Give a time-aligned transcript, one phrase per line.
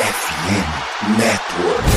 [0.00, 1.90] FM Network.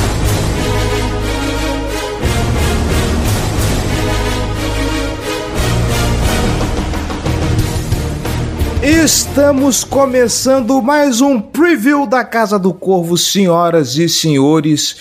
[8.82, 14.96] Estamos começando mais um preview da Casa do Corvo, senhoras e senhores.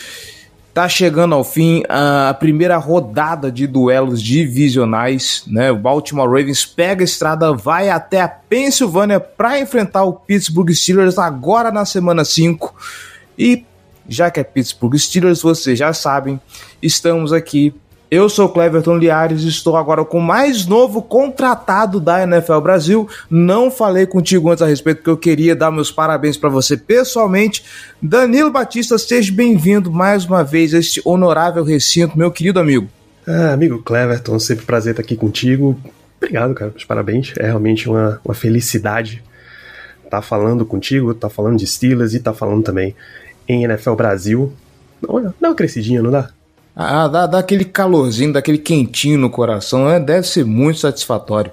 [0.73, 5.71] Tá chegando ao fim a primeira rodada de duelos divisionais, né?
[5.71, 11.19] O Baltimore Ravens pega a estrada, vai até a Pensilvânia para enfrentar o Pittsburgh Steelers
[11.19, 12.73] agora na semana 5.
[13.37, 13.63] E
[14.09, 16.41] já que é Pittsburgh Steelers, vocês já sabem,
[16.81, 17.73] estamos aqui
[18.13, 23.09] eu sou Cleverton Liares e estou agora com o mais novo contratado da NFL Brasil.
[23.27, 27.65] Não falei contigo antes a respeito porque eu queria dar meus parabéns para você pessoalmente.
[27.99, 32.87] Danilo Batista, seja bem-vindo mais uma vez a este honorável recinto, meu querido amigo.
[33.27, 35.75] Ah, amigo Cleverton, sempre prazer estar aqui contigo.
[36.17, 37.33] Obrigado, cara, os parabéns.
[37.39, 39.23] É realmente uma, uma felicidade
[40.05, 42.95] estar falando contigo, estar falando de Steelers e estar falando também
[43.47, 44.53] em NFL Brasil.
[45.07, 46.29] Olha, dá uma crescidinha, não dá?
[46.75, 49.99] Ah, dá, dá aquele calorzinho, daquele quentinho no coração, né?
[49.99, 51.51] deve ser muito satisfatório.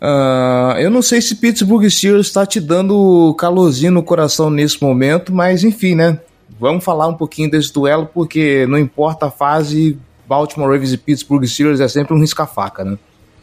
[0.00, 5.32] Uh, eu não sei se Pittsburgh Steelers está te dando calorzinho no coração nesse momento,
[5.32, 6.20] mas enfim, né?
[6.60, 9.98] Vamos falar um pouquinho desse duelo, porque não importa a fase,
[10.28, 12.98] Baltimore Ravens e Pittsburgh Steelers é sempre um risca-faca, né?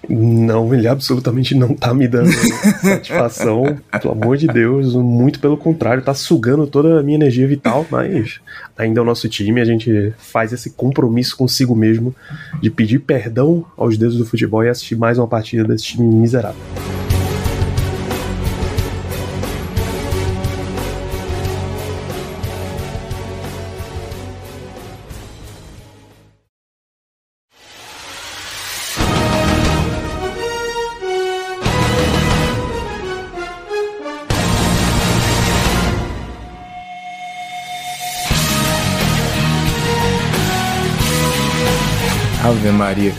[0.10, 6.04] Não, ele absolutamente não tá me dando satisfação, pelo amor de Deus, muito pelo contrário,
[6.04, 8.42] tá sugando toda a minha energia vital, mas
[8.78, 12.14] ainda é o nosso time, a gente faz esse compromisso consigo mesmo
[12.62, 16.60] de pedir perdão aos deuses do futebol e assistir mais uma partida desse time miserável.
[42.64, 43.12] Ave Maria.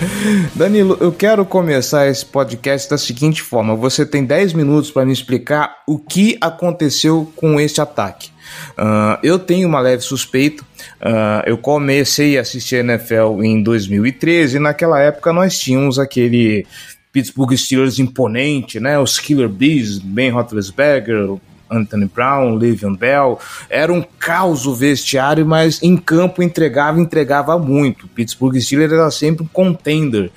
[0.55, 5.13] Danilo, eu quero começar esse podcast da seguinte forma: você tem 10 minutos para me
[5.13, 8.31] explicar o que aconteceu com esse ataque.
[8.71, 10.63] Uh, eu tenho uma leve suspeita.
[10.63, 16.67] Uh, eu comecei a assistir NFL em 2013 e naquela época nós tínhamos aquele
[17.13, 18.99] Pittsburgh Steelers imponente, né?
[18.99, 21.37] Os Killer Bees, Ben Roethlisberger,
[21.71, 23.39] Anthony Brown, Le'Veon Bell.
[23.69, 28.07] Era um caos o vestiário, mas em campo entregava, entregava muito.
[28.09, 30.31] Pittsburgh Steelers era sempre um contender.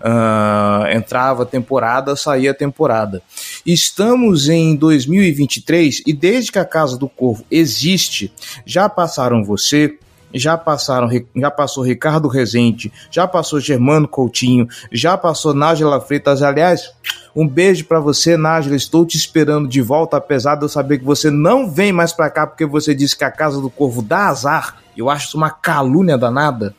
[0.00, 3.22] Uh, entrava temporada, saía temporada.
[3.64, 8.32] Estamos em 2023 e desde que a Casa do Corvo existe,
[8.64, 9.98] já passaram você,
[10.32, 16.92] já passaram, já passou Ricardo Rezende, já passou Germano Coutinho, já passou Nájila Freitas, aliás,
[17.34, 18.76] um beijo para você, Nájila.
[18.76, 22.30] Estou te esperando de volta, apesar de eu saber que você não vem mais para
[22.30, 24.76] cá porque você disse que a Casa do Corvo dá azar.
[24.96, 26.74] Eu acho isso uma calúnia danada.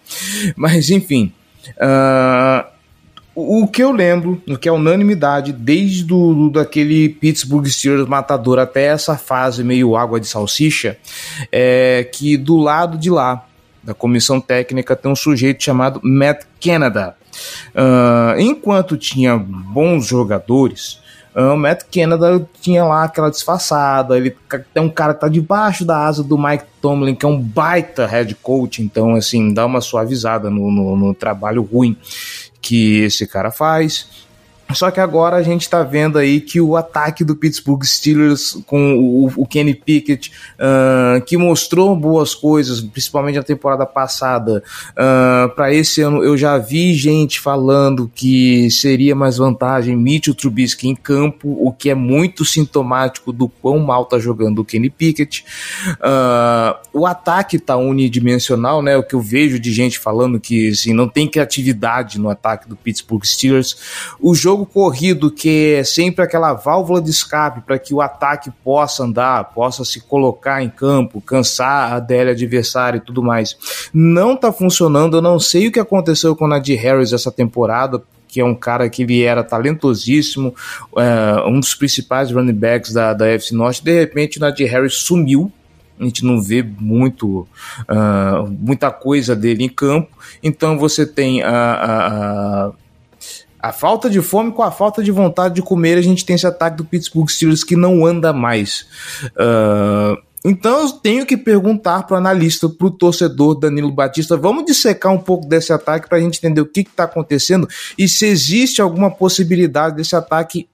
[0.56, 1.34] Mas enfim.
[1.78, 2.71] Uh,
[3.34, 8.88] o que eu lembro, o que é unanimidade, desde do, daquele Pittsburgh Steelers matador até
[8.88, 10.98] essa fase meio água de salsicha,
[11.52, 13.46] é que do lado de lá,
[13.82, 17.16] da comissão técnica, tem um sujeito chamado Matt Canada.
[17.74, 21.00] Uh, enquanto tinha bons jogadores,
[21.34, 24.18] o Matt Canada tinha lá aquela disfarçada.
[24.18, 24.36] Ele
[24.74, 28.06] tem um cara que tá debaixo da asa do Mike Tomlin, que é um baita
[28.06, 31.96] head coach, então, assim, dá uma suavizada no, no, no trabalho ruim
[32.62, 34.08] que esse cara faz.
[34.74, 38.96] Só que agora a gente está vendo aí que o ataque do Pittsburgh Steelers com
[38.96, 45.74] o, o Kenny Pickett, uh, que mostrou boas coisas, principalmente na temporada passada, uh, para
[45.74, 51.58] esse ano eu já vi gente falando que seria mais vantagem Mitchell Trubisky em campo,
[51.60, 55.46] o que é muito sintomático do quão mal tá jogando o Kenny Pickett.
[56.00, 58.98] Uh, o ataque tá unidimensional, né?
[58.98, 62.76] O que eu vejo de gente falando que assim, não tem criatividade no ataque do
[62.76, 63.78] Pittsburgh Steelers.
[64.20, 68.52] O jogo jogo corrido, que é sempre aquela válvula de escape para que o ataque
[68.64, 73.58] possa andar, possa se colocar em campo, cansar a DL adversário e tudo mais,
[73.94, 75.18] não tá funcionando.
[75.18, 78.56] Eu não sei o que aconteceu com o Nadir Harris essa temporada, que é um
[78.56, 80.56] cara que ele era talentosíssimo,
[80.98, 83.84] é, um dos principais running backs da, da FC Norte.
[83.84, 85.52] De repente, o Nadir Harris sumiu,
[86.00, 87.48] a gente não vê muito
[87.82, 90.10] uh, muita coisa dele em campo.
[90.42, 92.72] Então você tem a, a
[93.72, 96.78] falta de fome com a falta de vontade de comer, a gente tem esse ataque
[96.78, 98.88] do Pittsburgh Steelers que não anda mais.
[99.26, 104.66] Uh, então eu tenho que perguntar para o analista, para o torcedor Danilo Batista, vamos
[104.66, 107.68] dissecar um pouco desse ataque para a gente entender o que está acontecendo
[107.98, 110.68] e se existe alguma possibilidade desse ataque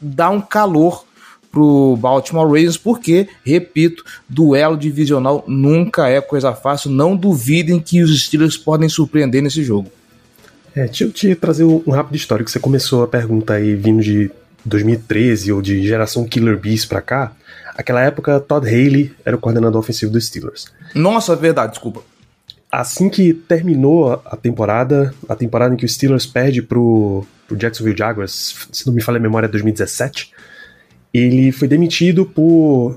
[0.00, 1.04] dar um calor
[1.50, 6.90] pro Baltimore Ravens, porque, repito, duelo divisional nunca é coisa fácil.
[6.90, 9.90] Não duvidem que os Steelers podem surpreender nesse jogo.
[10.74, 12.50] É, deixa eu te trazer um rápido histórico.
[12.50, 14.30] Você começou a pergunta aí vindo de
[14.64, 17.32] 2013 ou de geração Killer Bees pra cá.
[17.76, 20.66] Aquela época, Todd Haley era o coordenador ofensivo dos Steelers.
[20.94, 22.02] Nossa, verdade, desculpa.
[22.70, 27.96] Assim que terminou a temporada, a temporada em que o Steelers perde pro, pro Jacksonville
[27.96, 30.30] Jaguars, se não me falha a memória, 2017,
[31.12, 32.96] ele foi demitido por.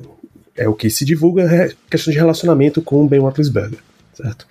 [0.56, 3.80] É o que se divulga é questão de relacionamento com o Ben Roethlisberger,
[4.14, 4.46] certo?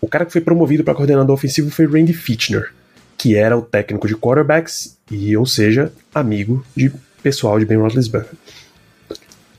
[0.00, 2.72] O cara que foi promovido para coordenador ofensivo foi Randy Fitchner,
[3.16, 8.30] que era o técnico de quarterbacks e, ou seja, amigo de pessoal de Ben Roethlisberger.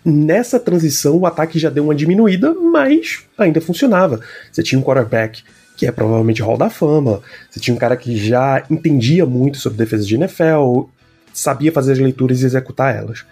[0.06, 4.22] Nessa transição, o ataque já deu uma diminuída, mas ainda funcionava.
[4.51, 5.44] Você tinha um quarterback
[5.75, 9.78] que é provavelmente Hall da Fama, você tinha um cara que já entendia muito sobre
[9.78, 10.86] defesa de NFL,
[11.31, 13.24] sabia fazer as leituras e executar elas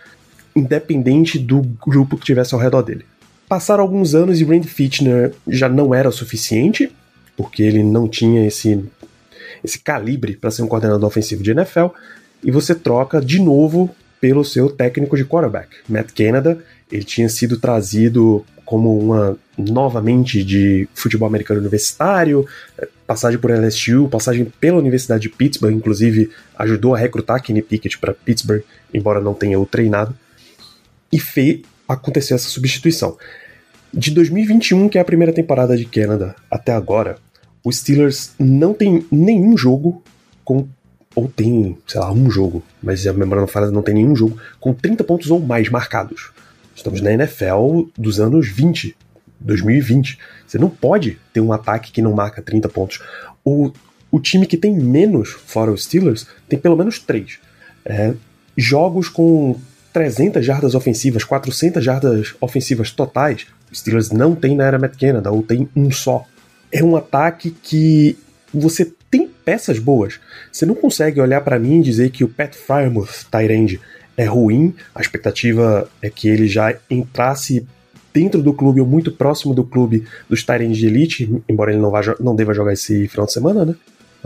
[0.56, 3.06] independente do grupo que tivesse ao redor dele.
[3.48, 6.92] Passaram alguns anos e Randy Fitchner já não era o suficiente,
[7.38, 8.84] porque ele não tinha esse,
[9.64, 11.88] esse calibre para ser um coordenador ofensivo de NFL,
[12.44, 16.58] e você troca de novo pelo seu técnico de quarterback, Matt Canada.
[16.92, 22.48] Ele tinha sido trazido como uma novamente de futebol americano universitário,
[23.06, 28.14] passagem por LSU, passagem pela Universidade de Pittsburgh, inclusive ajudou a recrutar Kenny Pickett para
[28.14, 28.64] Pittsburgh,
[28.94, 30.16] embora não tenha o treinado
[31.12, 33.18] e fez acontecer essa substituição.
[33.94, 37.18] De 2021, que é a primeira temporada de Canada, até agora,
[37.64, 40.04] os Steelers não tem nenhum jogo
[40.44, 40.68] com.
[41.16, 44.38] Ou tem, sei lá, um jogo, mas a memória não fala, não tem nenhum jogo
[44.60, 46.32] com 30 pontos ou mais marcados.
[46.76, 48.94] Estamos na NFL dos anos 20,
[49.40, 50.20] 2020.
[50.46, 53.02] Você não pode ter um ataque que não marca 30 pontos.
[53.46, 53.72] O,
[54.12, 57.40] o time que tem menos, fora os Steelers, tem pelo menos três.
[57.86, 58.14] É,
[58.58, 59.58] jogos com
[59.96, 65.32] 300 jardas ofensivas, 400 jardas ofensivas totais, os Steelers não tem na era Matt Canada,
[65.32, 66.26] ou tem um só.
[66.70, 68.18] É um ataque que
[68.54, 70.20] você tem peças boas.
[70.52, 73.80] Você não consegue olhar para mim e dizer que o Pat Frymouth, Tyrande,
[74.18, 74.76] é ruim.
[74.94, 77.66] A expectativa é que ele já entrasse
[78.14, 81.90] dentro do clube ou muito próximo do clube dos Tyrande de Elite, embora ele não,
[81.90, 83.76] vá, não deva jogar esse final de semana, né?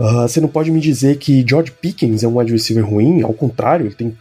[0.00, 3.86] Uh, você não pode me dizer que George Pickens é um receiver ruim, ao contrário,
[3.86, 4.16] ele tem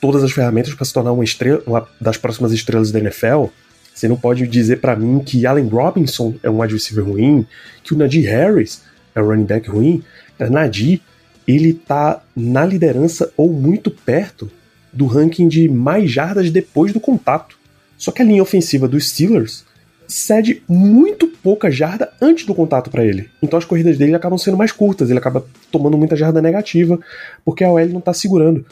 [0.00, 3.46] todas as ferramentas para se tornar uma estrela, uma das próximas estrelas da NFL.
[3.94, 7.46] Você não pode dizer para mim que Allen Robinson é um wide receiver ruim,
[7.84, 8.82] que o Najee Harris
[9.14, 10.02] é um running back ruim.
[10.38, 11.02] Najee,
[11.46, 14.50] ele tá na liderança ou muito perto
[14.92, 17.58] do ranking de mais jardas depois do contato.
[17.98, 19.64] Só que a linha ofensiva dos Steelers
[20.08, 23.30] cede muito pouca jarda antes do contato para ele.
[23.42, 26.98] Então as corridas dele acabam sendo mais curtas, ele acaba tomando muita jarda negativa,
[27.44, 28.64] porque a OL não tá segurando.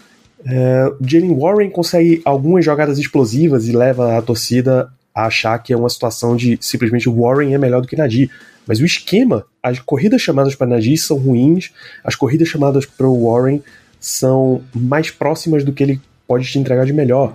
[0.47, 5.77] É, Jalen Warren consegue algumas jogadas explosivas e leva a torcida a achar que é
[5.77, 8.31] uma situação de simplesmente o Warren é melhor do que Nadir.
[8.67, 11.73] Mas o esquema, as corridas chamadas para Nadir são ruins,
[12.05, 13.63] as corridas chamadas para o Warren
[13.99, 17.35] são mais próximas do que ele pode te entregar de melhor.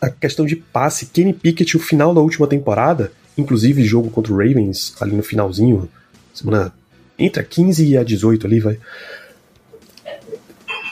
[0.00, 4.36] A questão de passe, Kenny Pickett, o final da última temporada, inclusive jogo contra o
[4.36, 5.88] Ravens, ali no finalzinho,
[6.32, 6.72] semana
[7.18, 8.78] entre a 15 e a 18 ali, vai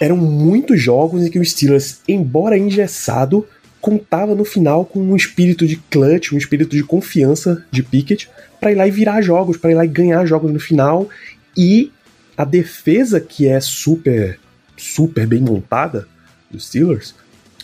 [0.00, 3.47] eram muitos jogos em que o Steelers, embora engessado,
[3.81, 8.73] contava no final com um espírito de clutch, um espírito de confiança de Pickett para
[8.73, 11.09] ir lá e virar jogos, para ir lá e ganhar jogos no final.
[11.57, 11.92] E
[12.37, 14.40] a defesa, que é super,
[14.76, 16.09] super bem montada
[16.50, 17.14] dos Steelers,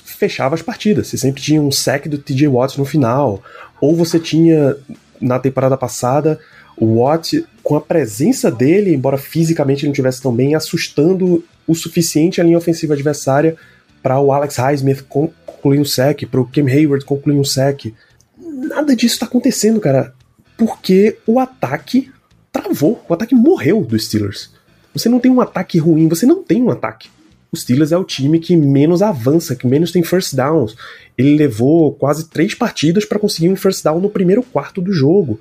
[0.04, 1.08] fechava as partidas.
[1.08, 3.42] Você sempre tinha um sec do TJ Watts no final,
[3.80, 4.76] ou você tinha
[5.20, 6.38] na temporada passada
[6.76, 12.40] o Watt com a presença dele, embora fisicamente não estivesse tão bem, assustando o suficiente
[12.40, 13.56] a linha ofensiva adversária
[14.02, 17.92] para o Alex Highsmith concluir um sec, para o Cam Hayward concluir um sec.
[18.38, 20.14] Nada disso está acontecendo, cara,
[20.56, 22.10] porque o ataque
[22.52, 24.50] travou, o ataque morreu dos Steelers.
[24.92, 27.08] Você não tem um ataque ruim, você não tem um ataque.
[27.52, 30.76] O Steelers é o time que menos avança, que menos tem first downs.
[31.16, 35.40] Ele levou quase três partidas para conseguir um first down no primeiro quarto do jogo.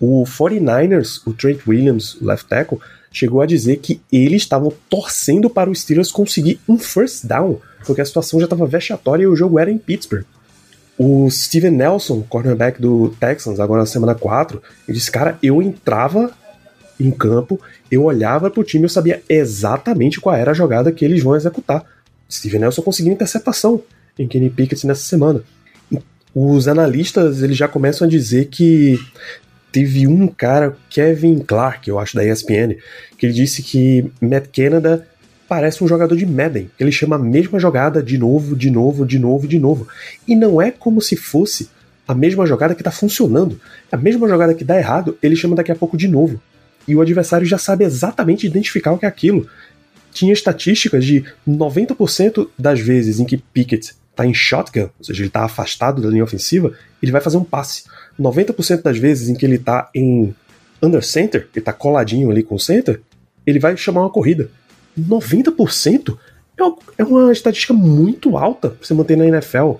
[0.00, 2.80] O 49ers, o Trent Williams, left tackle,
[3.12, 8.00] chegou a dizer que eles estavam torcendo para os Steelers conseguir um first down, porque
[8.00, 10.24] a situação já estava vexatória e o jogo era em Pittsburgh.
[10.98, 16.32] O Steven Nelson, cornerback do Texans, agora na semana 4, ele disse: Cara, eu entrava
[17.00, 21.04] em campo, eu olhava para o time, eu sabia exatamente qual era a jogada que
[21.04, 21.84] eles vão executar.
[22.30, 23.82] Steven Nelson conseguiu interceptação
[24.18, 25.42] em Kenny Pickett nessa semana.
[26.34, 28.98] Os analistas eles já começam a dizer que
[29.72, 32.76] teve um cara, Kevin Clark, eu acho, da ESPN,
[33.16, 35.08] que ele disse que Matt Canada
[35.48, 36.70] parece um jogador de Madden.
[36.78, 39.88] Ele chama a mesma jogada de novo, de novo, de novo, de novo.
[40.28, 41.70] E não é como se fosse
[42.06, 43.58] a mesma jogada que está funcionando.
[43.90, 46.40] A mesma jogada que dá errado, ele chama daqui a pouco de novo.
[46.86, 49.46] E o adversário já sabe exatamente identificar o que é aquilo.
[50.12, 55.28] Tinha estatísticas de 90% das vezes em que Pickett está em shotgun, ou seja, ele
[55.28, 57.84] está afastado da linha ofensiva, ele vai fazer um passe.
[58.20, 60.34] 90% das vezes em que ele está em
[60.82, 63.00] under center, ele está coladinho ali com o center,
[63.46, 64.50] ele vai chamar uma corrida.
[64.98, 66.16] 90%
[66.58, 69.74] é, é uma estatística muito alta para você manter na NFL.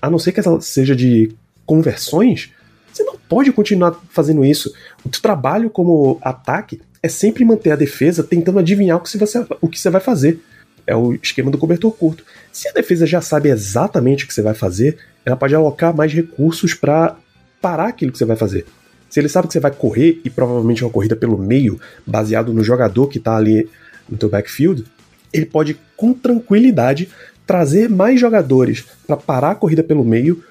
[0.00, 1.32] A não ser que ela seja de
[1.64, 2.52] conversões,
[2.92, 4.72] você não pode continuar fazendo isso.
[5.04, 9.68] O trabalho como ataque é sempre manter a defesa tentando adivinhar o que você, o
[9.68, 10.40] que você vai fazer.
[10.86, 12.24] É o esquema do cobertor curto.
[12.50, 16.12] Se a defesa já sabe exatamente o que você vai fazer, ela pode alocar mais
[16.12, 17.16] recursos para
[17.60, 18.66] parar aquilo que você vai fazer.
[19.08, 22.62] Se ele sabe que você vai correr e provavelmente uma corrida pelo meio, baseado no
[22.62, 23.68] jogador que está ali
[24.08, 24.84] no teu backfield,
[25.32, 27.08] ele pode com tranquilidade
[27.46, 30.44] trazer mais jogadores para parar a corrida pelo meio,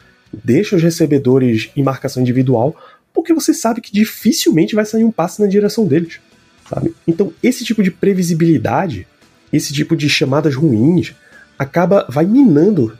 [0.43, 2.75] deixa os recebedores em marcação individual,
[3.13, 6.19] porque você sabe que dificilmente vai sair um passe na direção deles.
[6.67, 6.93] Sabe?
[7.07, 9.07] Então, esse tipo de previsibilidade,
[9.53, 11.13] esse tipo de chamadas ruins,
[11.57, 12.97] acaba vai minando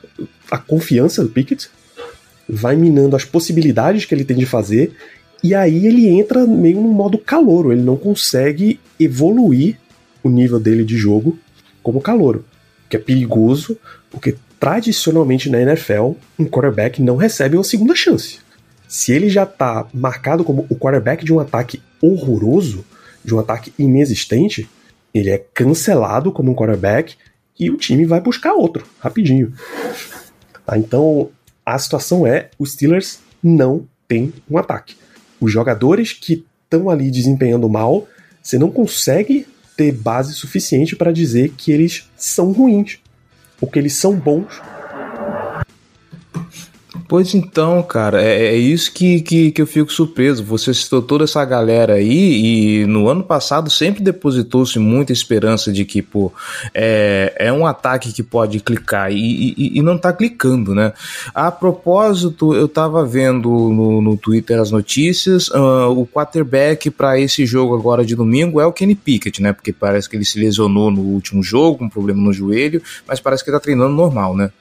[0.49, 1.69] a confiança do Pickett,
[2.47, 4.93] vai minando as possibilidades que ele tem de fazer,
[5.43, 9.77] e aí ele entra meio no modo calouro, ele não consegue evoluir
[10.23, 11.37] o nível dele de jogo
[11.83, 12.43] como calouro,
[12.89, 13.77] que é perigoso,
[14.09, 18.39] porque tradicionalmente na NFL, um quarterback não recebe uma segunda chance.
[18.87, 22.85] Se ele já está marcado como o quarterback de um ataque horroroso,
[23.23, 24.67] de um ataque inexistente,
[25.13, 27.15] ele é cancelado como um quarterback
[27.59, 29.53] e o time vai buscar outro, rapidinho.
[30.65, 31.29] Tá, então,
[31.67, 34.95] a situação é: os Steelers não têm um ataque.
[35.37, 38.07] Os jogadores que estão ali desempenhando mal,
[38.41, 39.45] você não consegue
[39.75, 42.99] ter base suficiente para dizer que eles são ruins
[43.59, 44.61] ou que eles são bons
[47.07, 50.43] Pois então, cara, é, é isso que, que, que, eu fico surpreso.
[50.43, 55.85] Você citou toda essa galera aí e no ano passado sempre depositou-se muita esperança de
[55.85, 56.33] que, pô,
[56.73, 60.91] é, é um ataque que pode clicar e, e, e não tá clicando, né?
[61.33, 67.45] A propósito, eu tava vendo no, no Twitter as notícias, uh, o quarterback para esse
[67.45, 69.53] jogo agora de domingo é o Kenny Pickett, né?
[69.53, 73.21] Porque parece que ele se lesionou no último jogo, com um problema no joelho, mas
[73.21, 74.51] parece que ele tá treinando normal, né?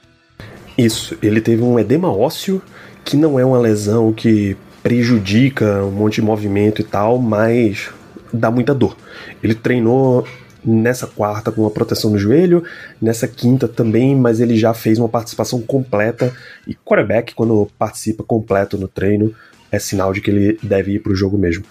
[0.77, 2.61] Isso, ele teve um edema ósseo,
[3.03, 7.89] que não é uma lesão que prejudica um monte de movimento e tal, mas
[8.31, 8.95] dá muita dor.
[9.41, 10.25] Ele treinou
[10.63, 12.63] nessa quarta com uma proteção no joelho,
[13.01, 16.33] nessa quinta também, mas ele já fez uma participação completa.
[16.67, 19.33] E quarterback, quando participa completo no treino,
[19.71, 21.63] é sinal de que ele deve ir para o jogo mesmo.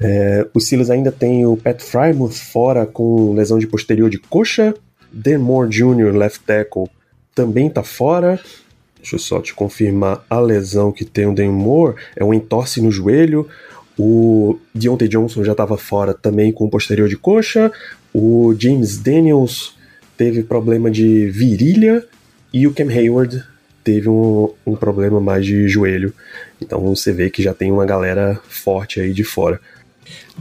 [0.00, 4.74] É, o Silas ainda tem o Pat Frymouth fora com lesão de posterior de coxa,
[5.12, 6.88] Dan Moore Jr., left tackle,
[7.40, 8.38] também está fora.
[8.96, 11.96] Deixa eu só te confirmar a lesão que tem o Dan Moore.
[12.14, 13.48] É um entorse no joelho.
[13.98, 17.72] O Deontay Johnson já estava fora também com o posterior de coxa.
[18.12, 19.74] O James Daniels
[20.18, 22.04] teve problema de virilha.
[22.52, 23.42] E o Cam Hayward
[23.82, 26.12] teve um, um problema mais de joelho.
[26.60, 29.58] Então você vê que já tem uma galera forte aí de fora.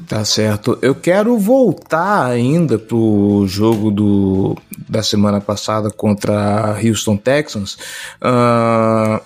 [0.08, 0.78] Tá certo.
[0.82, 7.78] Eu quero voltar ainda pro jogo do, da semana passada contra Houston Texans.
[8.22, 9.22] Uh,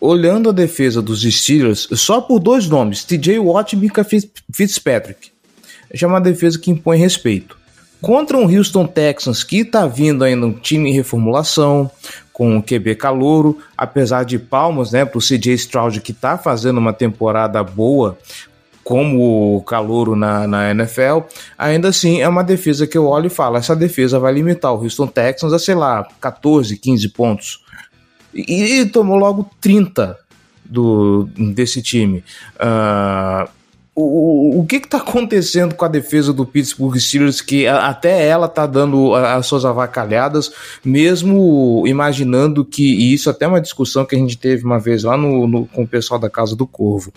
[0.00, 4.04] olhando a defesa dos Steelers, só por dois nomes, TJ Watt e Mika
[4.52, 5.30] Fitzpatrick.
[5.92, 7.56] Já é uma defesa que impõe respeito.
[8.00, 11.90] Contra um Houston Texans que está vindo ainda um time em reformulação,
[12.32, 16.76] com o QB calouro, apesar de palmas né, para o CJ Stroud que está fazendo
[16.76, 18.18] uma temporada boa,
[18.86, 21.26] como calouro na, na NFL,
[21.58, 24.80] ainda assim é uma defesa que eu olho e falo, essa defesa vai limitar o
[24.80, 27.64] Houston Texans a, sei lá, 14, 15 pontos.
[28.32, 30.16] E, e tomou logo 30
[30.64, 32.22] do, desse time.
[32.60, 33.50] Uh,
[33.92, 38.46] o, o que está acontecendo com a defesa do Pittsburgh Steelers que a, até ela
[38.46, 40.52] está dando as suas avacalhadas,
[40.84, 45.02] mesmo imaginando que, e isso até é uma discussão que a gente teve uma vez
[45.02, 47.10] lá no, no com o pessoal da Casa do Corvo.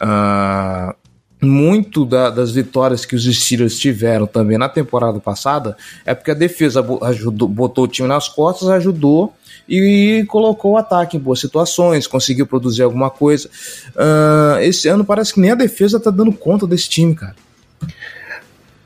[0.00, 0.94] Uh,
[1.40, 6.34] muito da, das vitórias que os Steelers tiveram também na temporada passada é porque a
[6.34, 9.32] defesa ajudou, botou o time nas costas, ajudou
[9.68, 13.48] e colocou o ataque em boas situações, conseguiu produzir alguma coisa.
[13.90, 17.36] Uh, esse ano parece que nem a defesa tá dando conta desse time, cara.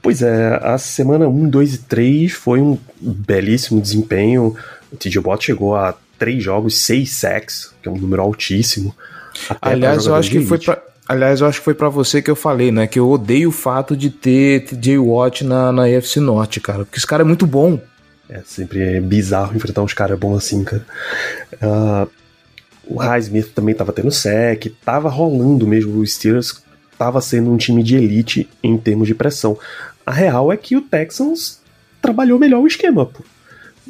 [0.03, 4.57] Pois é, a semana 1, 2 e 3 foi um belíssimo desempenho.
[4.93, 8.95] O TJ Watt chegou a três jogos, seis sacks, que é um número altíssimo.
[9.61, 10.83] Aliás, eu acho que foi pra
[11.13, 12.87] Aliás, eu acho que foi para você que eu falei, né?
[12.87, 16.87] Que eu odeio o fato de ter TJ Watt na, na UFC Norte, cara.
[16.87, 17.79] Porque esse cara é muito bom.
[18.31, 20.87] É sempre é bizarro enfrentar uns caras bons assim, cara.
[21.53, 22.11] Uh,
[22.87, 26.01] o Highsmith também tava tendo sec, tava rolando mesmo.
[26.01, 26.63] O Steelers
[26.97, 29.59] tava sendo um time de elite em termos de pressão.
[30.07, 31.61] A real é que o Texans
[32.01, 33.23] trabalhou melhor o esquema, pô.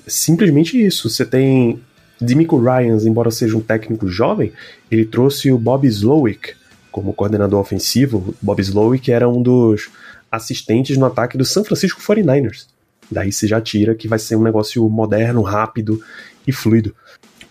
[0.08, 1.08] Simplesmente isso.
[1.08, 1.80] Você tem
[2.20, 4.52] Demico Ryans, embora seja um técnico jovem,
[4.90, 6.60] ele trouxe o Bob Slowick
[6.92, 8.34] como coordenador ofensivo.
[8.40, 9.88] Bob Slowick era um dos
[10.30, 12.66] assistentes no ataque do San Francisco 49ers.
[13.10, 16.00] Daí você já tira que vai ser um negócio moderno, rápido
[16.46, 16.94] e fluido.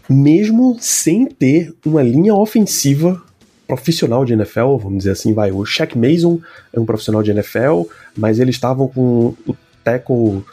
[0.10, 3.22] Mesmo sem ter uma linha ofensiva
[3.68, 5.52] profissional de NFL, vamos dizer assim, vai.
[5.52, 6.40] O Shaq Mason
[6.74, 7.84] é um profissional de NFL,
[8.18, 10.44] mas eles estavam com o tackle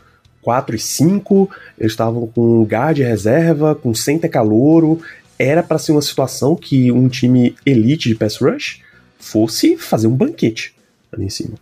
[0.42, 5.00] 4 e 5, eles estavam com guard reserva, com center calouro.
[5.38, 8.82] Era para ser uma situação que um time elite de pass rush
[9.18, 10.74] fosse fazer um banquete
[11.12, 11.54] ali em cima.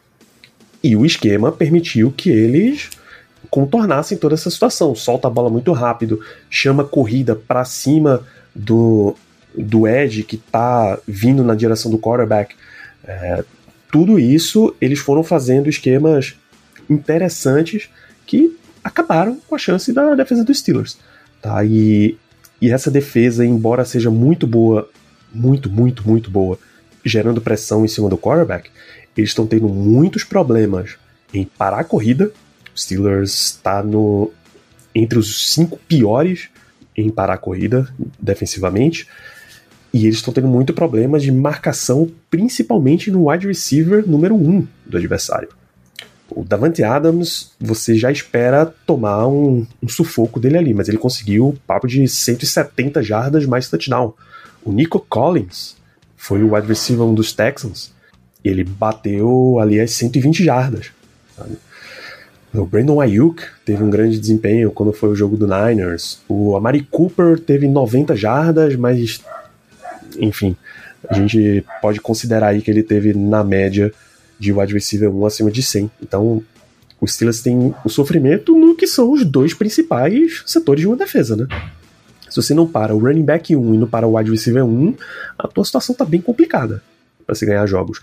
[0.83, 2.91] E o esquema permitiu que eles
[3.51, 4.95] contornassem toda essa situação.
[4.95, 9.17] Solta a bola muito rápido, chama corrida para cima do,
[9.57, 12.55] do Edge que tá vindo na direção do quarterback.
[13.05, 13.45] É,
[13.91, 16.35] tudo isso eles foram fazendo esquemas
[16.89, 17.89] interessantes
[18.27, 20.99] que acabaram com a chance da defesa dos Steelers.
[21.41, 21.65] Tá?
[21.65, 22.17] E,
[22.61, 24.89] e essa defesa, embora seja muito boa,
[25.33, 26.59] muito, muito, muito boa,
[27.05, 28.71] gerando pressão em cima do quarterback,
[29.17, 30.97] eles estão tendo muitos problemas
[31.33, 32.33] em parar a corrida.
[32.75, 34.33] O Steelers está no
[34.95, 36.49] entre os cinco piores
[36.97, 39.07] em parar a corrida defensivamente.
[39.93, 44.97] E eles estão tendo muito problema de marcação, principalmente no wide receiver número um do
[44.97, 45.49] adversário.
[46.29, 51.57] O Davante Adams, você já espera tomar um, um, sufoco dele ali, mas ele conseguiu
[51.67, 54.13] papo de 170 jardas mais touchdown.
[54.65, 55.77] O Nico Collins
[56.17, 57.93] foi o wide receiver um dos Texans,
[58.45, 60.91] ele bateu ali as 120 jardas.
[62.53, 66.21] O Brandon Ayuk teve um grande desempenho quando foi o jogo do Niners.
[66.29, 69.21] O Amari Cooper teve 90 jardas, mas
[70.19, 70.57] enfim,
[71.09, 73.93] a gente pode considerar aí que ele teve na média
[74.39, 75.91] de wide receiver 1 acima de 100.
[76.03, 76.43] Então,
[77.01, 81.37] os Steelers têm o sofrimento no que são os dois principais setores de uma defesa,
[81.37, 81.47] né?
[82.29, 84.95] Se você não para o running back 1 e não para o wide receiver 1,
[85.39, 86.83] a tua situação tá bem complicada
[87.27, 88.01] para se ganhar jogos.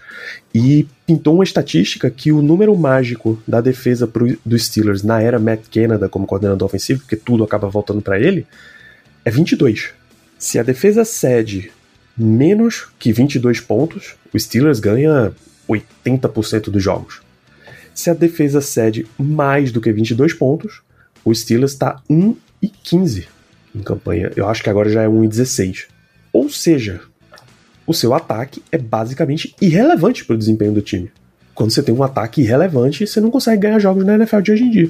[0.54, 5.62] E pintou uma estatística que o número mágico da defesa pro, Steelers na era Matt
[5.74, 8.46] Canada como coordenador ofensivo, porque tudo acaba voltando para ele,
[9.24, 9.92] é 22.
[10.38, 11.72] Se a defesa cede
[12.18, 15.32] menos que 22 pontos, o Steelers ganha
[15.70, 17.22] 80% dos jogos.
[17.94, 20.82] Se a defesa cede mais do que 22 pontos,
[21.24, 23.28] o Steelers está 1 e 15
[23.76, 24.32] em campanha.
[24.36, 25.88] Eu acho que agora já é 1 e 16.
[26.32, 27.02] Ou seja,
[27.86, 31.12] o seu ataque é basicamente irrelevante para o desempenho do time.
[31.54, 34.64] Quando você tem um ataque irrelevante, você não consegue ganhar jogos na NFL de hoje
[34.64, 34.90] em dia.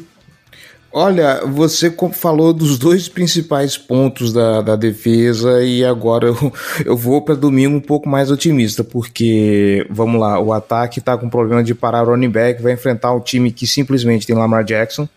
[0.95, 6.53] Olha, você falou dos dois principais pontos da, da defesa e agora eu,
[6.86, 11.27] eu vou para domingo um pouco mais otimista, porque, vamos lá, o ataque está com
[11.27, 15.10] problema de parar o running back, vai enfrentar um time que simplesmente tem Lamar Jackson,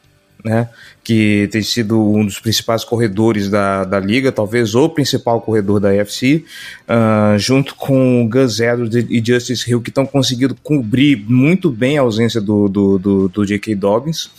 [0.43, 0.71] né,
[1.05, 5.91] que tem sido um dos principais corredores da, da liga, talvez o principal corredor da
[5.91, 6.45] UFC, uh,
[6.89, 12.01] ah, junto com Gus Edwards e Justice Hill, que estão conseguindo cobrir muito bem a
[12.01, 13.75] ausência do, do, do, do J.K.
[13.75, 14.31] Dobbins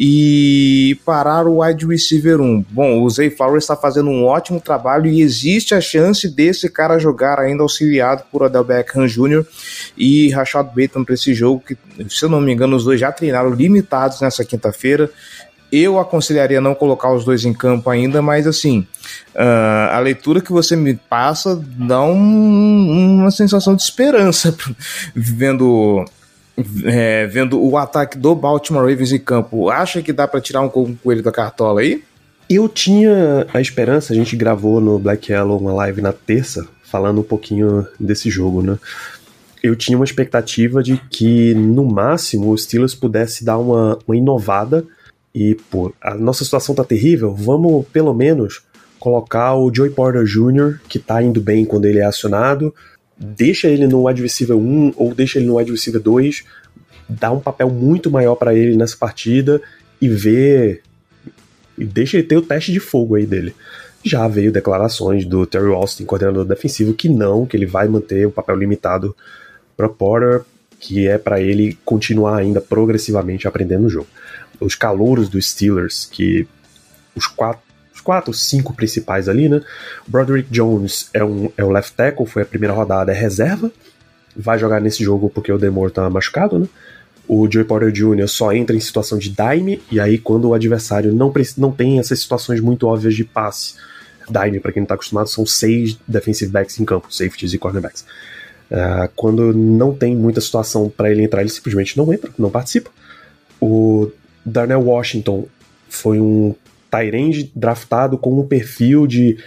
[0.00, 2.66] e parar o wide receiver 1.
[2.70, 7.00] Bom, o Zay Flowers está fazendo um ótimo trabalho e existe a chance desse cara
[7.00, 9.44] jogar ainda auxiliado por Odell Beckham Jr.
[9.96, 11.76] e Rashad Bateman para esse jogo, que
[12.08, 15.10] se eu não me engano os dois já treinaram limitados nessa quinta-feira.
[15.70, 18.86] Eu aconselharia não colocar os dois em campo ainda, mas assim,
[19.34, 24.56] uh, a leitura que você me passa dá um, uma sensação de esperança
[25.12, 26.04] vendo
[26.84, 30.68] é, vendo o ataque do Baltimore Ravens em campo, acha que dá para tirar um
[30.68, 32.02] coelho da cartola aí?
[32.48, 37.20] Eu tinha a esperança, a gente gravou no Black Yellow uma live na terça, falando
[37.20, 38.78] um pouquinho desse jogo, né?
[39.62, 44.84] Eu tinha uma expectativa de que, no máximo, o Steelers pudesse dar uma, uma inovada
[45.34, 48.62] e, pô, a nossa situação tá terrível, vamos pelo menos
[48.98, 52.74] colocar o Joey Porter Jr., que tá indo bem quando ele é acionado,
[53.18, 56.44] deixa ele no receiver 1 ou deixa ele no receiver 2,
[57.08, 59.60] dá um papel muito maior para ele nessa partida
[60.00, 60.80] e vê
[61.76, 63.54] e deixa ele ter o teste de fogo aí dele.
[64.04, 68.30] Já veio declarações do Terry Austin, coordenador defensivo, que não, que ele vai manter o
[68.30, 69.14] papel limitado
[69.76, 70.42] para Porter,
[70.80, 74.08] que é para ele continuar ainda progressivamente aprendendo o jogo.
[74.60, 76.46] Os calouros dos Steelers, que
[77.14, 77.62] os quatro
[78.08, 79.60] quatro, cinco principais ali, né?
[80.06, 83.70] Broderick Jones é, um, é o left tackle, foi a primeira rodada, é reserva.
[84.34, 86.66] vai jogar nesse jogo porque o Demore tá machucado, né?
[87.28, 88.26] O Joey Porter Jr.
[88.26, 92.18] só entra em situação de dime, e aí quando o adversário não, não tem essas
[92.20, 93.74] situações muito óbvias de passe,
[94.26, 98.06] dime, para quem não tá acostumado, são seis defensive backs em campo, safeties e cornerbacks.
[98.70, 102.90] Uh, quando não tem muita situação para ele entrar, ele simplesmente não entra, não participa.
[103.60, 104.10] O
[104.46, 105.46] Darnell Washington
[105.90, 106.54] foi um
[106.90, 109.38] Tyrande draftado com um perfil de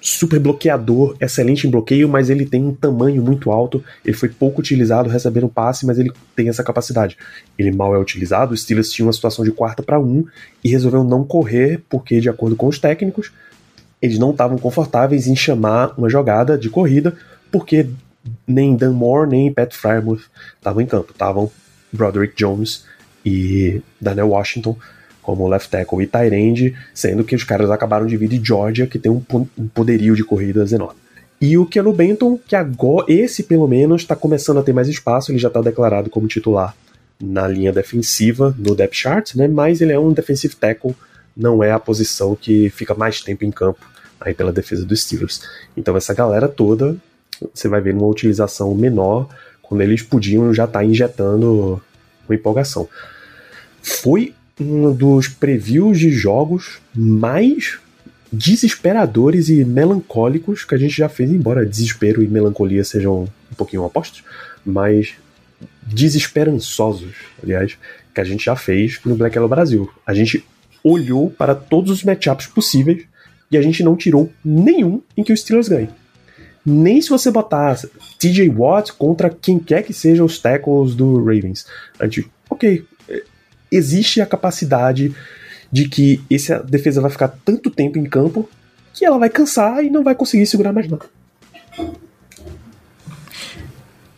[0.00, 3.84] super bloqueador, excelente em bloqueio, mas ele tem um tamanho muito alto.
[4.04, 7.18] Ele foi pouco utilizado recebendo passe, mas ele tem essa capacidade.
[7.58, 8.54] Ele mal é utilizado.
[8.54, 10.24] O Steelers tinha uma situação de quarta para um
[10.64, 13.30] e resolveu não correr, porque, de acordo com os técnicos,
[14.00, 17.14] eles não estavam confortáveis em chamar uma jogada de corrida,
[17.52, 17.86] porque
[18.46, 20.22] nem Dan Moore nem Pat Frymouth
[20.56, 21.12] estavam em campo.
[21.12, 21.50] Estavam
[21.92, 22.84] Broderick Jones
[23.24, 24.76] e Daniel Washington
[25.22, 28.86] como left tackle e tight end, sendo que os caras acabaram de vir de Georgia,
[28.86, 29.22] que tem um,
[29.58, 30.98] um poderio de corridas enorme.
[31.40, 35.32] E o Keanu Benton, que agora, esse pelo menos, está começando a ter mais espaço,
[35.32, 36.74] ele já está declarado como titular
[37.18, 39.48] na linha defensiva, no depth chart, né?
[39.48, 40.94] Mas ele é um defensive tackle,
[41.36, 43.80] não é a posição que fica mais tempo em campo
[44.20, 45.42] aí pela defesa dos Steelers.
[45.76, 46.96] Então essa galera toda,
[47.54, 49.28] você vai ver uma utilização menor,
[49.62, 51.80] quando eles podiam já estar tá injetando
[52.28, 52.88] uma empolgação.
[53.82, 57.78] Foi um dos previews de jogos mais
[58.32, 63.82] desesperadores e melancólicos que a gente já fez, embora desespero e melancolia sejam um pouquinho
[63.82, 64.22] opostos,
[64.64, 65.14] mas
[65.82, 67.76] desesperançosos, aliás,
[68.14, 69.90] que a gente já fez no Black Yellow Brasil.
[70.06, 70.44] A gente
[70.84, 73.04] olhou para todos os matchups possíveis
[73.50, 75.90] e a gente não tirou nenhum em que os Steelers ganhem.
[76.64, 77.80] Nem se você botar
[78.18, 81.66] TJ Watt contra quem quer que seja os tackles do Ravens.
[81.98, 82.84] A gente, ok,
[83.70, 85.14] existe a capacidade
[85.70, 88.48] de que essa defesa vai ficar tanto tempo em campo
[88.92, 91.06] que ela vai cansar e não vai conseguir segurar mais nada.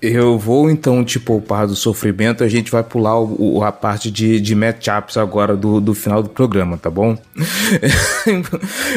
[0.03, 4.11] Eu vou então te poupar do sofrimento, a gente vai pular o, o, a parte
[4.11, 7.17] de, de matchups agora do, do final do programa, tá bom?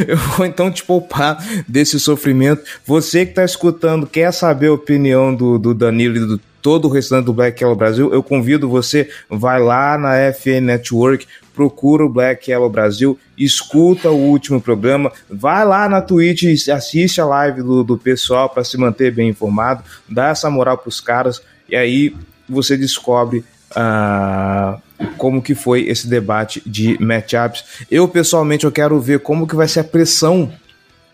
[0.07, 1.37] Eu vou então te poupar
[1.67, 2.63] desse sofrimento.
[2.87, 6.91] Você que está escutando, quer saber a opinião do, do Danilo e do todo o
[6.91, 12.09] restante do Black Yellow Brasil, eu convido você, vai lá na FN Network, procura o
[12.09, 17.83] Black Yellow Brasil, escuta o último programa, vai lá na Twitch, assiste a live do,
[17.83, 22.15] do pessoal para se manter bem informado, dá essa moral para os caras e aí
[22.49, 23.45] você descobre
[23.77, 24.81] uh,
[25.17, 27.63] como que foi esse debate de matchups.
[27.91, 30.51] Eu pessoalmente eu quero ver como que vai ser a pressão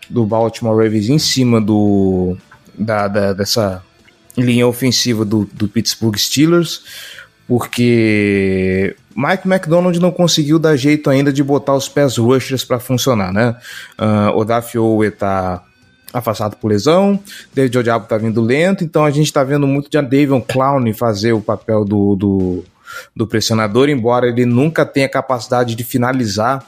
[0.08, 2.38] do Baltimore Ravens em cima do
[2.74, 3.82] da, da dessa
[4.36, 6.82] linha ofensiva do, do Pittsburgh Steelers,
[7.46, 13.32] porque Mike McDonald não conseguiu dar jeito ainda de botar os pés rushers para funcionar,
[13.32, 13.56] né?
[13.98, 15.62] Uh, o Daffy Owe tá
[16.12, 17.18] afastado por lesão,
[17.54, 21.32] David Odiabo tá vindo lento, então a gente tá vendo muito de Davion Clown fazer
[21.32, 22.64] o papel do, do,
[23.16, 26.64] do pressionador, embora ele nunca tenha capacidade de finalizar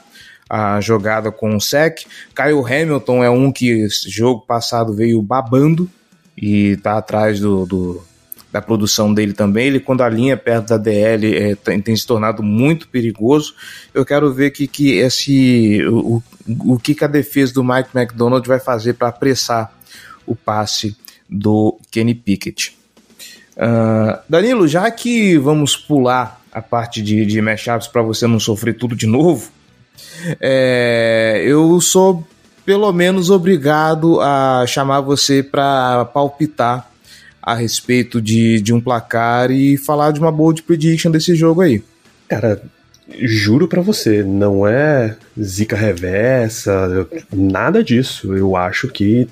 [0.49, 2.05] a jogada com o sec.
[2.35, 5.89] Kyle Hamilton é um que jogo passado veio babando,
[6.37, 8.03] e tá atrás do, do,
[8.51, 9.67] da produção dele também.
[9.67, 13.53] Ele, quando a linha perto da DL é, tem, tem, se tornado muito perigoso.
[13.93, 16.21] Eu quero ver que, que esse, o,
[16.59, 19.73] o que, que a defesa do Mike McDonald vai fazer para apressar
[20.25, 20.95] o passe
[21.29, 22.77] do Kenny Pickett.
[23.57, 28.77] Uh, Danilo, já que vamos pular a parte de, de matchups para você não sofrer
[28.77, 29.51] tudo de novo,
[30.39, 32.25] é, eu sou
[32.65, 36.89] pelo menos obrigado a chamar você para palpitar
[37.41, 41.83] a respeito de, de um placar e falar de uma bold prediction desse jogo aí.
[42.27, 42.61] Cara,
[43.19, 48.35] juro para você, não é zica reversa, nada disso.
[48.35, 49.27] Eu acho que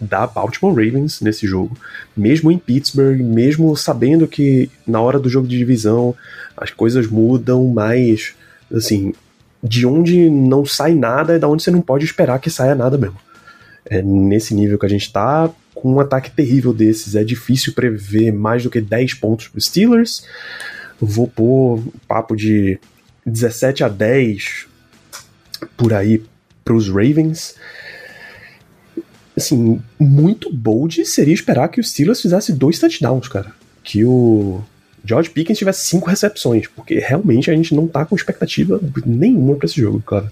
[0.00, 1.76] dá Baltimore Ravens nesse jogo,
[2.16, 6.14] mesmo em Pittsburgh, mesmo sabendo que na hora do jogo de divisão
[6.56, 8.34] as coisas mudam, mas
[8.72, 9.12] assim,
[9.62, 12.96] de onde não sai nada é da onde você não pode esperar que saia nada
[12.96, 13.18] mesmo.
[13.84, 18.32] É nesse nível que a gente tá, com um ataque terrível desses, é difícil prever
[18.32, 20.24] mais do que 10 pontos para Steelers.
[21.00, 22.78] Vou pôr papo de
[23.24, 24.66] 17 a 10
[25.76, 26.22] por aí
[26.64, 27.54] para os Ravens.
[29.36, 33.52] Assim, muito bold seria esperar que o Steelers fizesse dois touchdowns, cara.
[33.84, 34.62] Que o
[35.04, 39.66] George Pickens tivesse cinco recepções, porque realmente a gente não tá com expectativa nenhuma para
[39.66, 40.28] esse jogo, claro.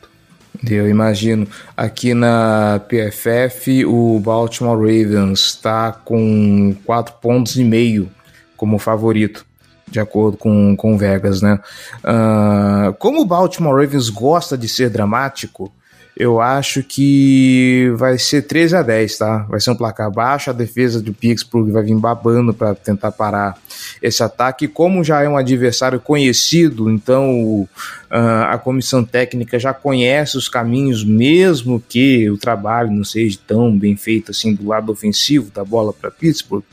[0.69, 1.47] Eu imagino.
[1.77, 8.09] Aqui na PFF, o Baltimore Ravens está com quatro pontos e meio
[8.57, 9.45] como favorito,
[9.89, 11.61] de acordo com, com Vegas, né?
[11.99, 15.71] Uh, como o Baltimore Ravens gosta de ser dramático,
[16.17, 19.39] eu acho que vai ser 13 a 10, tá?
[19.51, 23.59] Vai ser um placar baixo, a defesa do Pittsburgh vai vir babando para tentar parar
[24.01, 24.67] esse ataque.
[24.67, 27.69] Como já é um adversário conhecido, então
[28.11, 33.79] uh, a comissão técnica já conhece os caminhos, mesmo que o trabalho não seja tão
[33.79, 36.65] bem feito assim do lado ofensivo da bola para Pittsburgh.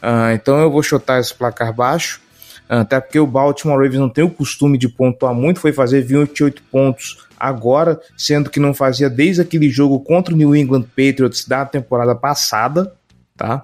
[0.00, 2.20] Uh, então eu vou chutar esse placar baixo.
[2.68, 6.62] Até porque o Baltimore Ravens não tem o costume de pontuar muito, foi fazer 28
[6.64, 11.64] pontos agora, sendo que não fazia desde aquele jogo contra o New England Patriots da
[11.64, 12.92] temporada passada,
[13.36, 13.62] tá?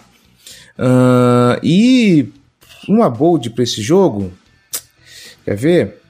[0.79, 2.33] Uh, e
[2.89, 4.33] uma bold para esse jogo,
[5.45, 6.03] quer ver?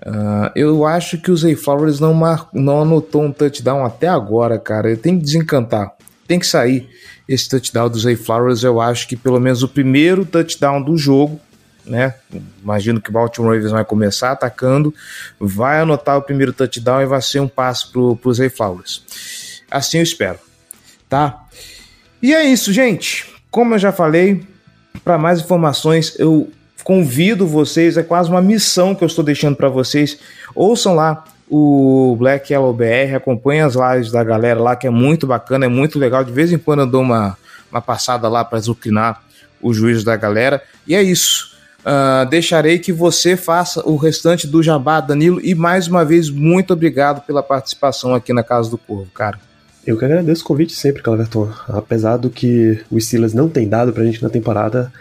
[0.00, 2.48] Uh, eu acho que o Zay Flowers não, mar...
[2.54, 4.88] não anotou um touchdown até agora, cara.
[4.88, 5.92] Ele tem que desencantar,
[6.26, 6.88] tem que sair
[7.28, 8.62] esse touchdown do Zay Flowers.
[8.62, 11.38] Eu acho que pelo menos o primeiro touchdown do jogo
[11.84, 12.14] né?
[12.62, 14.94] Imagino que o Baltimore Ravens vai começar atacando,
[15.38, 19.62] vai anotar o primeiro touchdown e vai ser um passo pro, pro Zay Flowers.
[19.70, 20.38] Assim eu espero,
[21.08, 21.44] tá?
[22.22, 23.26] E é isso, gente.
[23.50, 24.46] Como eu já falei,
[25.04, 26.50] para mais informações eu
[26.84, 30.18] convido vocês, é quase uma missão que eu estou deixando para vocês.
[30.54, 35.26] Ouçam lá o Black Yellow BR, acompanhem as lives da galera lá, que é muito
[35.26, 36.24] bacana, é muito legal.
[36.24, 37.36] De vez em quando eu dou uma,
[37.70, 39.22] uma passada lá para zucrinar
[39.60, 40.62] o juízo da galera.
[40.86, 41.49] E é isso.
[41.80, 45.40] Uh, deixarei que você faça o restante do jabá, Danilo.
[45.42, 49.38] E mais uma vez, muito obrigado pela participação aqui na Casa do Corvo, cara.
[49.86, 51.50] Eu que agradeço o convite sempre, Calaverton.
[51.68, 54.92] Apesar do que o Steelers não tem dado pra gente na temporada,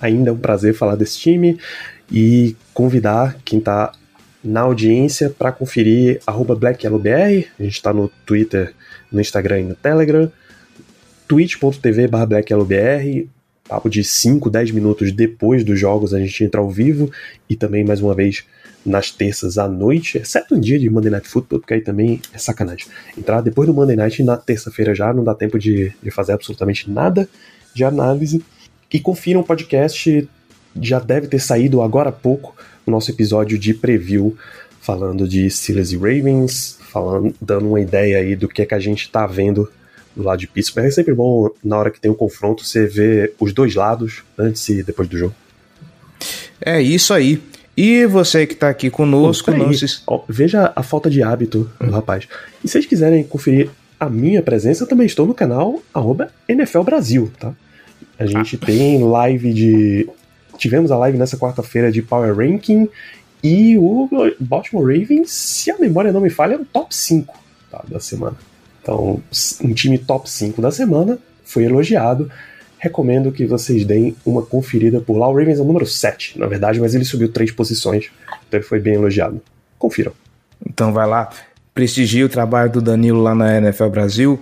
[0.00, 1.58] ainda é um prazer falar desse time
[2.10, 3.92] e convidar quem tá
[4.42, 7.48] na audiência para conferir BlackYellowBR.
[7.58, 8.72] A gente está no Twitter,
[9.10, 10.30] no Instagram e no Telegram.
[11.26, 13.28] twitch.tv BlackYellowBR
[13.68, 17.10] papo de 5, 10 minutos depois dos jogos a gente entra ao vivo
[17.48, 18.44] e também, mais uma vez,
[18.84, 22.38] nas terças à noite, exceto um dia de Monday Night Football, porque aí também é
[22.38, 22.86] sacanagem.
[23.16, 26.90] Entrar depois do Monday Night na terça-feira já não dá tempo de, de fazer absolutamente
[26.90, 27.28] nada
[27.74, 28.42] de análise.
[28.92, 30.28] E confiram o podcast,
[30.80, 34.36] já deve ter saído agora há pouco o nosso episódio de preview
[34.80, 38.80] falando de Steelers e Ravens, falando, dando uma ideia aí do que é que a
[38.80, 39.70] gente tá vendo
[40.14, 40.86] do lado de Pittsburgh.
[40.86, 44.68] É sempre bom, na hora que tem um confronto, você ver os dois lados, antes
[44.68, 45.34] e depois do jogo.
[46.60, 47.42] É isso aí.
[47.76, 49.86] E você que está aqui conosco, não se...
[50.28, 51.90] Veja a falta de hábito do hum.
[51.90, 52.28] rapaz.
[52.62, 55.80] E se vocês quiserem conferir a minha presença, eu também estou no canal
[56.48, 57.54] NFL Brasil, tá?
[58.18, 58.66] A gente ah.
[58.66, 60.08] tem live de.
[60.58, 62.86] Tivemos a live nessa quarta-feira de Power Ranking
[63.42, 67.34] e o Baltimore Ravens, se a memória não me falha, é o top 5
[67.70, 68.36] tá, da semana.
[68.90, 69.22] Então,
[69.62, 72.28] um time top 5 da semana foi elogiado.
[72.76, 75.28] Recomendo que vocês deem uma conferida por lá.
[75.28, 78.10] O Ravens é o número 7, na verdade, mas ele subiu três posições,
[78.48, 79.40] então ele foi bem elogiado.
[79.78, 80.12] Confiram.
[80.66, 81.30] Então vai lá,
[81.72, 84.40] prestigie o trabalho do Danilo lá na NFL Brasil.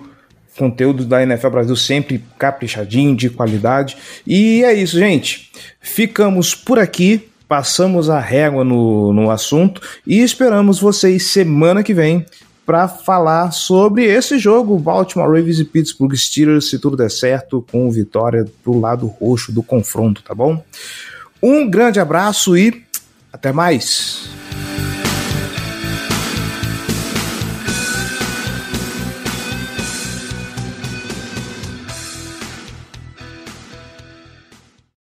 [0.57, 3.99] Conteúdo da NFL Brasil sempre caprichadinho, de qualidade.
[4.27, 5.53] E é isso, gente.
[5.79, 12.27] Ficamos por aqui passamos a régua no, no assunto e esperamos vocês semana que vem
[12.69, 17.91] para falar sobre esse jogo, Baltimore Ravens e Pittsburgh Steelers, se tudo der certo, com
[17.91, 20.63] vitória pro lado roxo do confronto, tá bom?
[21.43, 22.85] Um grande abraço e
[23.33, 24.29] até mais!